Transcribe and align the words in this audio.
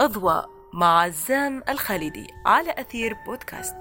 أضواء 0.00 0.50
مع 0.72 1.00
عزام 1.00 1.62
الخالدي 1.68 2.26
على 2.46 2.70
أثير 2.78 3.16
بودكاست. 3.26 3.76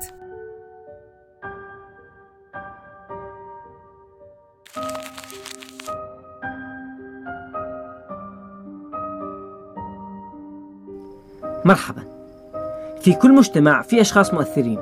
مرحبا. 11.66 12.04
في 13.02 13.13
كل 13.13 13.34
مجتمع 13.34 13.82
في 13.82 14.02
أشخاص 14.02 14.34
مؤثرين. 14.34 14.79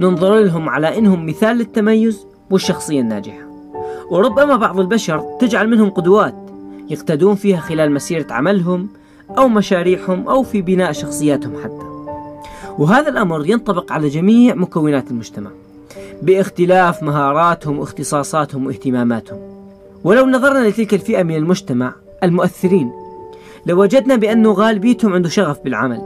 ننظر 0.00 0.38
لهم 0.38 0.68
على 0.68 0.98
إنهم 0.98 1.26
مثال 1.26 1.56
للتميز 1.56 2.26
والشخصية 2.50 3.00
الناجحة. 3.00 3.48
وربما 4.10 4.56
بعض 4.56 4.80
البشر 4.80 5.36
تجعل 5.40 5.68
منهم 5.68 5.90
قدوات 5.90 6.34
يقتدون 6.90 7.34
فيها 7.34 7.60
خلال 7.60 7.92
مسيرة 7.92 8.32
عملهم 8.32 8.88
أو 9.38 9.48
مشاريعهم 9.48 10.28
أو 10.28 10.42
في 10.42 10.62
بناء 10.62 10.92
شخصياتهم 10.92 11.52
حتى. 11.64 11.88
وهذا 12.78 13.08
الأمر 13.08 13.46
ينطبق 13.46 13.92
على 13.92 14.08
جميع 14.08 14.54
مكونات 14.54 15.10
المجتمع 15.10 15.50
باختلاف 16.22 17.02
مهاراتهم 17.02 17.78
واختصاصاتهم 17.78 18.66
واهتماماتهم. 18.66 19.38
ولو 20.04 20.26
نظرنا 20.26 20.68
لتلك 20.68 20.94
الفئة 20.94 21.22
من 21.22 21.36
المجتمع 21.36 21.92
المؤثرين 22.22 22.92
لوجدنا 23.66 24.16
بأنه 24.16 24.52
غالبيتهم 24.52 25.12
عنده 25.12 25.28
شغف 25.28 25.58
بالعمل 25.64 26.02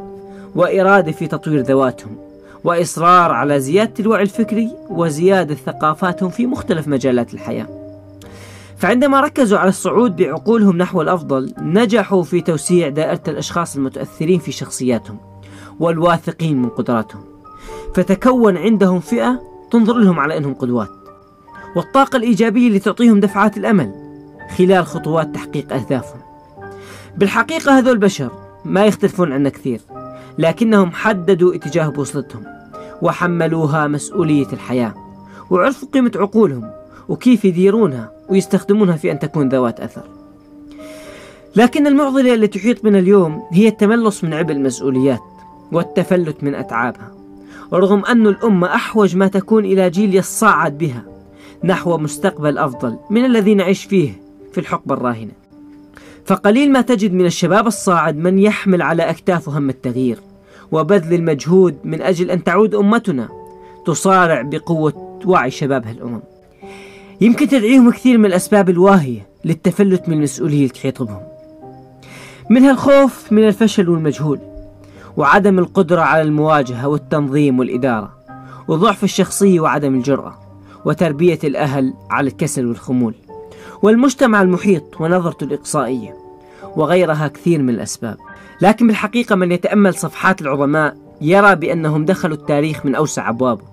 وإرادة 0.55 1.13
في 1.13 1.27
تطوير 1.27 1.61
ذواتهم 1.61 2.17
وإصرار 2.65 3.33
على 3.33 3.61
زيادة 3.61 3.93
الوعي 4.01 4.23
الفكري 4.23 4.71
وزيادة 4.91 5.55
ثقافاتهم 5.55 6.31
في 6.31 6.47
مختلف 6.47 6.89
مجالات 6.89 7.35
الحياة. 7.35 7.82
فعندما 8.83 9.21
ركزوا 9.21 9.59
على 9.59 9.69
الصعود 9.69 10.17
بعقولهم 10.17 10.77
نحو 10.77 11.03
الأفضل 11.03 11.55
نجحوا 11.59 12.23
في 12.23 12.41
توسيع 12.41 12.89
دائرة 12.89 13.23
الأشخاص 13.29 13.77
المتأثرين 13.77 14.39
في 14.39 14.53
شخصياتهم 14.53 15.19
والواثقين 15.81 16.63
من 16.63 16.69
قدراتهم. 16.69 17.25
فتكون 17.95 18.57
عندهم 18.57 19.01
فئة 19.01 19.43
تنظر 19.71 19.99
لهم 19.99 20.21
على 20.21 20.37
أنهم 20.39 20.55
قدوات 20.55 20.89
والطاقة 21.77 22.17
الإيجابية 22.17 22.69
اللي 22.69 22.79
تعطيهم 22.79 23.21
دفعات 23.21 23.57
الأمل 23.57 23.93
خلال 24.59 24.87
خطوات 24.87 25.35
تحقيق 25.35 25.73
أهدافهم. 25.73 26.21
بالحقيقة 27.17 27.79
هذول 27.79 27.93
البشر 27.93 28.31
ما 28.65 28.87
يختلفون 28.87 29.33
عنا 29.33 29.49
كثير 29.49 29.81
لكنهم 30.39 30.91
حددوا 30.91 31.55
اتجاه 31.55 31.89
بوصلتهم 31.89 32.45
وحملوها 33.03 33.87
مسؤولية 33.87 34.49
الحياة 34.53 34.95
وعرفوا 35.51 35.89
قيمة 35.89 36.13
عقولهم 36.17 36.71
وكيف 37.09 37.45
يديرونها 37.45 38.22
ويستخدمونها 38.33 38.97
في 38.97 39.13
أن 39.13 39.19
تكون 39.19 39.49
ذوات 39.49 39.81
أثر. 39.81 40.03
لكن 41.57 41.87
المعضلة 41.87 42.35
التي 42.35 42.59
تحيط 42.59 42.85
بنا 42.85 42.99
اليوم 42.99 43.43
هي 43.53 43.69
التملص 43.69 44.25
من 44.25 44.35
عبء 44.35 44.53
المسؤوليات 44.53 45.21
والتفلت 45.73 46.45
من 46.45 46.55
أتعابها 46.55 47.13
ورغم 47.73 48.05
أن 48.05 48.27
الأمة 48.27 48.75
أحوج 48.75 49.17
ما 49.17 49.27
تكون 49.27 49.65
إلى 49.65 49.91
جيل 49.91 50.15
يصعد 50.15 50.79
بها 50.79 51.03
نحو 51.65 51.99
مستقبل 51.99 52.59
أفضل 52.59 52.97
من 53.11 53.25
الذي 53.25 53.55
نعيش 53.55 53.85
فيه 53.85 54.13
في 54.53 54.59
الحقبة 54.59 54.95
الراهنة. 54.95 55.33
فقليل 56.25 56.73
ما 56.73 56.81
تجد 56.81 57.13
من 57.13 57.27
الشباب 57.27 57.67
الصاعد 57.67 58.17
من 58.17 58.39
يحمل 58.39 58.83
على 58.83 59.03
أكتافه 59.03 59.59
هم 59.59 59.71
التغيير 59.71 60.19
وبذل 60.73 61.15
المجهود 61.15 61.77
من 61.85 62.03
أجل 62.03 62.31
أن 62.31 62.45
تعود 62.45 62.75
أمتنا 62.75 63.29
تصارع 63.87 64.43
بقوة 64.43 65.21
وعي 65.27 65.51
شباب 65.51 65.87
هالأمم. 65.87 66.32
يمكن 67.23 67.49
تدعيهم 67.49 67.91
كثير 67.91 68.19
من 68.19 68.27
الأسباب 68.27 68.71
الواهية 68.71 69.27
للتفلت 69.45 70.09
من 70.09 70.15
المسؤولية 70.15 70.57
اللي 70.57 70.69
تحيط 70.69 71.03
بهم 71.03 71.23
منها 72.51 72.71
الخوف 72.71 73.33
من 73.33 73.49
الفشل 73.49 73.89
والمجهول 73.89 74.39
وعدم 75.17 75.59
القدرة 75.59 76.01
على 76.01 76.23
المواجهة 76.23 76.89
والتنظيم 76.89 77.59
والإدارة 77.59 78.13
وضعف 78.69 79.05
الشخصية 79.05 79.61
وعدم 79.61 79.95
الجرأة 79.95 80.39
وتربية 80.85 81.39
الأهل 81.45 81.95
على 82.11 82.31
الكسل 82.31 82.67
والخمول 82.67 83.15
والمجتمع 83.83 84.43
المحيط 84.43 85.01
ونظرته 85.01 85.45
الإقصائية 85.45 86.17
وغيرها 86.77 87.29
كثير 87.29 87.63
من 87.63 87.71
الأسباب. 87.71 88.17
لكن 88.61 88.87
بالحقيقة 88.87 89.37
من 89.37 89.53
يتأمل 89.53 89.95
صفحات 89.95 90.43
العظماء 90.43 90.97
يرى 91.21 91.55
بأنهم 91.55 92.05
دخلوا 92.05 92.37
التاريخ 92.37 92.87
من 92.87 92.95
أوسع 92.95 93.29
أبوابه. 93.29 93.72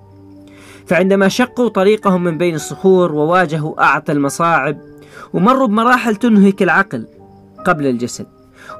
فعندما 0.89 1.27
شقوا 1.27 1.69
طريقهم 1.69 2.23
من 2.23 2.37
بين 2.37 2.55
الصخور 2.55 3.11
وواجهوا 3.11 3.83
أعتى 3.83 4.11
المصاعب 4.11 4.77
ومروا 5.33 5.67
بمراحل 5.67 6.15
تنهك 6.15 6.63
العقل 6.63 7.07
قبل 7.65 7.85
الجسد. 7.87 8.27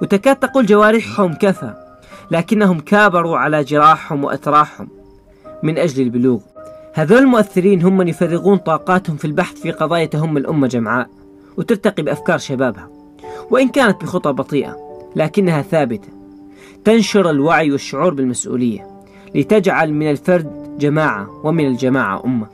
وتكاد 0.02 0.36
تقول 0.36 0.66
جوارحهم 0.66 1.34
كفى 1.34 1.74
لكنهم 2.32 2.80
كابروا 2.80 3.38
على 3.38 3.64
جراحهم 3.64 4.24
وأتراحهم 4.24 4.88
من 5.64 5.78
أجل 5.78 6.04
البلوغ. 6.04 6.40
هذول 6.94 7.18
المؤثرين 7.18 7.82
هم 7.82 7.98
من 7.98 8.08
يفرغون 8.08 8.58
طاقاتهم 8.58 9.18
في 9.18 9.26
البحث 9.26 9.62
في 9.62 9.72
قضايا 9.72 10.06
تهم 10.06 10.38
الأمة 10.38 10.68
جمعاء 10.68 11.10
وترتقي 11.58 12.04
بأفكار 12.04 12.38
شبابها. 12.38 12.90
وإن 13.52 13.68
كانت 13.68 14.04
بخطى 14.04 14.34
بطيئة 14.34 14.78
لكنها 15.16 15.62
ثابتة. 15.62 16.10
تنشر 16.86 17.30
الوعي 17.30 17.72
والشعور 17.72 18.14
بالمسؤولية 18.14 18.88
لتجعل 19.36 19.94
من 19.94 20.12
الفرد 20.12 20.59
جماعة 20.80 21.42
ومن 21.44 21.68
الجماعة 21.68 22.26
أمة. 22.26 22.48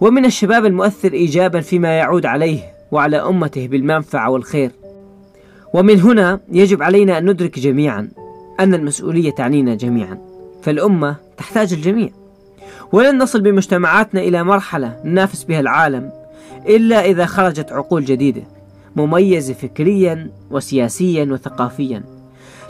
ومن 0.00 0.24
الشباب 0.24 0.66
المؤثر 0.66 1.12
إيجابا 1.12 1.60
فيما 1.60 1.88
يعود 1.98 2.26
عليه 2.26 2.58
وعلى 2.92 3.16
أمته 3.16 3.66
بالمنفعة 3.66 4.30
والخير. 4.30 4.70
ومن 5.74 6.00
هنا 6.00 6.40
يجب 6.52 6.82
علينا 6.82 7.18
أن 7.18 7.30
ندرك 7.30 7.58
جميعا 7.58 8.08
أن 8.60 8.74
المسؤولية 8.74 9.30
تعنينا 9.30 9.74
جميعا. 9.74 10.18
فالأمة 10.62 11.16
تحتاج 11.36 11.72
الجميع. 11.72 12.10
ولن 12.92 13.18
نصل 13.18 13.40
بمجتمعاتنا 13.40 14.20
إلى 14.20 14.44
مرحلة 14.44 15.00
ننافس 15.04 15.44
بها 15.44 15.60
العالم 15.60 16.10
إلا 16.68 17.04
إذا 17.04 17.26
خرجت 17.26 17.72
عقول 17.72 18.04
جديدة 18.04 18.42
مميزة 18.96 19.54
فكريا 19.54 20.30
وسياسيا 20.50 21.24
وثقافيا. 21.24 22.02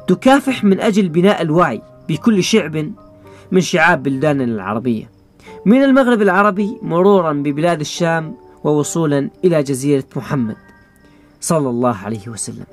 تكافح 0.09 0.65
من 0.65 0.81
أجل 0.81 1.09
بناء 1.09 1.43
الوعي 1.43 1.83
بكل 2.09 2.43
شعب 2.43 2.91
من 3.53 3.60
شعاب 3.60 4.03
بلداننا 4.03 4.44
العربية. 4.44 5.10
من 5.66 5.82
المغرب 5.82 6.22
العربي 6.22 6.78
مرورا 6.82 7.32
ببلاد 7.32 7.81
الشام 7.81 8.34
ووصولا 8.65 9.31
إلى 9.44 9.62
جزيرة 9.62 10.05
محمد 10.16 10.56
صلى 11.41 11.69
الله 11.69 11.97
عليه 11.97 12.28
وسلم. 12.28 12.66